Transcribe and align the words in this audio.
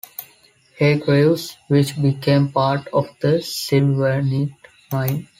Hargreaves, 0.79 1.57
which 1.67 2.01
became 2.01 2.51
part 2.51 2.87
of 2.87 3.07
the 3.19 3.37
Sylvanite 3.39 4.55
Mine. 4.91 5.27